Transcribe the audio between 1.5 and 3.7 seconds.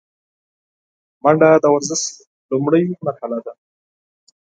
د ورزش لومړۍ مرحله ده